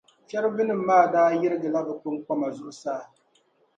Chɛrubinim’ 0.29 0.81
maa 0.87 1.05
daa 1.13 1.31
yirigila 1.39 1.79
bɛ 1.85 1.93
kpiŋkpama 2.01 2.47
zuɣusaa. 2.57 3.03